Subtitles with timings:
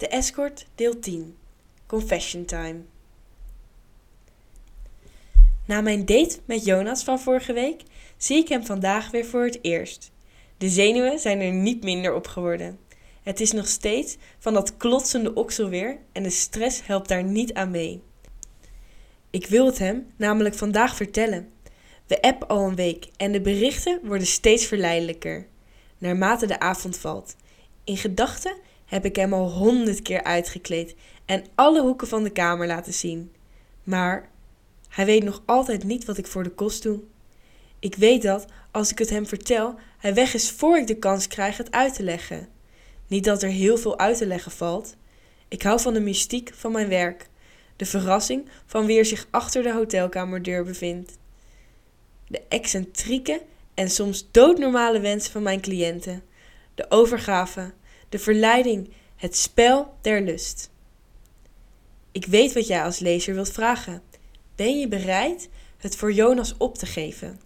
[0.00, 1.36] De Escort, deel 10.
[1.86, 2.80] Confession Time.
[5.66, 7.82] Na mijn date met Jonas van vorige week
[8.16, 10.10] zie ik hem vandaag weer voor het eerst.
[10.58, 12.78] De zenuwen zijn er niet minder op geworden.
[13.22, 17.70] Het is nog steeds van dat klotsende okselweer en de stress helpt daar niet aan
[17.70, 18.02] mee.
[19.30, 21.52] Ik wil het hem namelijk vandaag vertellen.
[22.06, 25.46] We appen al een week en de berichten worden steeds verleidelijker,
[25.98, 27.36] naarmate de avond valt.
[27.84, 28.56] In gedachten
[28.90, 30.94] heb ik hem al honderd keer uitgekleed
[31.24, 33.32] en alle hoeken van de kamer laten zien.
[33.84, 34.28] Maar
[34.88, 37.00] hij weet nog altijd niet wat ik voor de kost doe.
[37.78, 41.26] Ik weet dat, als ik het hem vertel, hij weg is voor ik de kans
[41.26, 42.48] krijg het uit te leggen.
[43.06, 44.96] Niet dat er heel veel uit te leggen valt.
[45.48, 47.28] Ik hou van de mystiek van mijn werk,
[47.76, 51.18] de verrassing van wie er zich achter de hotelkamerdeur bevindt.
[52.26, 53.42] De excentrieke
[53.74, 56.22] en soms doodnormale wensen van mijn cliënten,
[56.74, 57.72] de overgave,
[58.10, 60.70] de verleiding, het spel der lust.
[62.12, 64.02] Ik weet wat jij als lezer wilt vragen.
[64.56, 67.40] Ben je bereid het voor Jonas op te geven?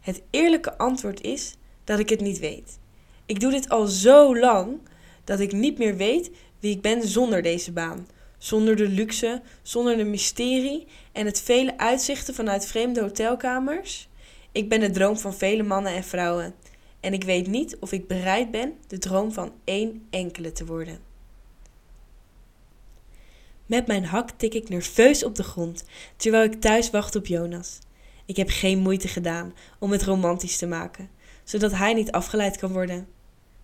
[0.00, 2.78] Het eerlijke antwoord is dat ik het niet weet.
[3.26, 4.78] Ik doe dit al zo lang
[5.24, 8.08] dat ik niet meer weet wie ik ben zonder deze baan.
[8.38, 14.08] Zonder de luxe, zonder de mysterie en het vele uitzichten vanuit vreemde hotelkamers.
[14.52, 16.54] Ik ben de droom van vele mannen en vrouwen.
[17.00, 20.98] En ik weet niet of ik bereid ben de droom van één enkele te worden.
[23.66, 25.84] Met mijn hak tik ik nerveus op de grond,
[26.16, 27.78] terwijl ik thuis wacht op Jonas.
[28.26, 31.10] Ik heb geen moeite gedaan om het romantisch te maken,
[31.44, 33.06] zodat hij niet afgeleid kan worden.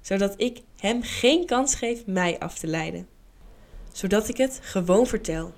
[0.00, 3.08] Zodat ik hem geen kans geef mij af te leiden.
[3.92, 5.52] Zodat ik het gewoon vertel.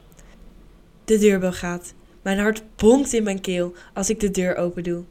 [1.04, 1.94] De deurbel gaat.
[2.22, 5.04] Mijn hart bonkt in mijn keel als ik de deur open doe.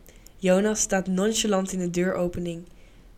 [0.44, 2.64] Jonas staat nonchalant in de deuropening,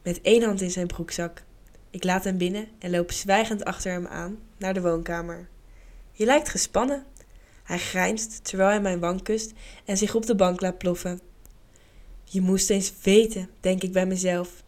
[0.04, 1.44] met één hand in zijn broekzak.
[1.90, 5.48] Ik laat hem binnen en loop zwijgend achter hem aan naar de woonkamer.
[6.12, 7.06] Je lijkt gespannen.
[7.64, 9.54] Hij grijnst terwijl hij mijn wang kust
[9.86, 11.20] en zich op de bank laat ploffen.
[12.24, 14.64] Je moest eens weten, denk ik bij mezelf.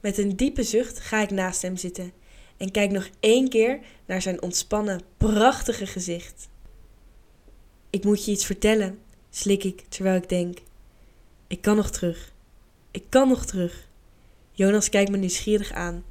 [0.00, 2.12] Met een diepe zucht ga ik naast hem zitten
[2.56, 6.48] en kijk nog één keer naar zijn ontspannen, prachtige gezicht.
[7.90, 8.98] Ik moet je iets vertellen,
[9.30, 10.58] slik ik terwijl ik denk.
[11.48, 12.32] Ik kan nog terug.
[12.90, 13.88] Ik kan nog terug.
[14.52, 16.04] Jonas kijkt me nieuwsgierig aan.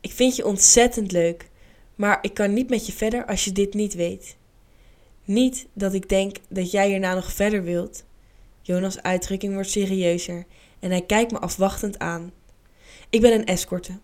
[0.00, 1.50] Ik vind je ontzettend leuk,
[1.94, 4.36] maar ik kan niet met je verder als je dit niet weet.
[5.24, 8.04] Niet dat ik denk dat jij hierna nog verder wilt.
[8.62, 10.46] Jonas' uitdrukking wordt serieuzer
[10.78, 12.32] en hij kijkt me afwachtend aan.
[13.10, 13.98] Ik ben een escorte.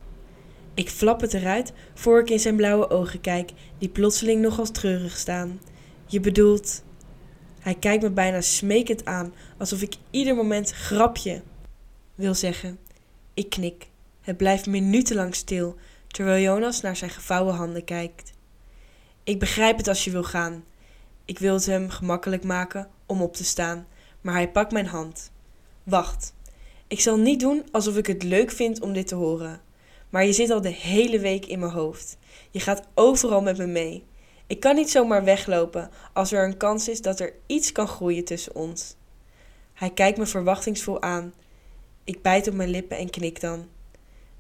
[0.74, 5.16] Ik flap het eruit voor ik in zijn blauwe ogen kijk, die plotseling nogal treurig
[5.16, 5.60] staan.
[6.06, 6.82] Je bedoelt.
[7.62, 11.42] Hij kijkt me bijna smekend aan, alsof ik ieder moment grapje
[12.14, 12.78] wil zeggen.
[13.34, 13.88] Ik knik.
[14.20, 15.76] Het blijft minutenlang stil,
[16.08, 18.32] terwijl Jonas naar zijn gevouwen handen kijkt.
[19.24, 20.64] Ik begrijp het als je wil gaan.
[21.24, 23.86] Ik wil het hem gemakkelijk maken om op te staan,
[24.20, 25.30] maar hij pakt mijn hand.
[25.82, 26.34] Wacht.
[26.86, 29.60] Ik zal niet doen alsof ik het leuk vind om dit te horen.
[30.10, 32.16] Maar je zit al de hele week in mijn hoofd.
[32.50, 34.04] Je gaat overal met me mee.
[34.52, 38.24] Ik kan niet zomaar weglopen als er een kans is dat er iets kan groeien
[38.24, 38.94] tussen ons.
[39.74, 41.34] Hij kijkt me verwachtingsvol aan.
[42.04, 43.68] Ik bijt op mijn lippen en knik dan.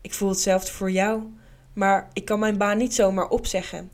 [0.00, 1.22] Ik voel hetzelfde voor jou,
[1.72, 3.90] maar ik kan mijn baan niet zomaar opzeggen.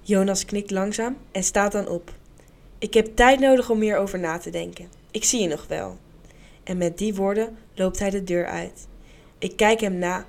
[0.00, 2.12] Jonas knikt langzaam en staat dan op.
[2.78, 4.88] Ik heb tijd nodig om hierover na te denken.
[5.10, 5.98] Ik zie je nog wel.
[6.64, 8.86] En met die woorden loopt hij de deur uit.
[9.38, 10.26] Ik kijk hem na,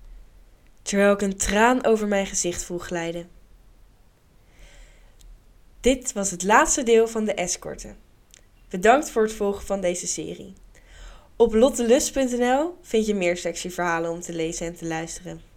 [0.82, 3.39] terwijl ik een traan over mijn gezicht voel glijden.
[5.82, 7.98] Dit was het laatste deel van de escorten.
[8.70, 10.54] Bedankt voor het volgen van deze serie.
[11.36, 15.49] Op lottelust.nl vind je meer sexy verhalen om te lezen en te luisteren.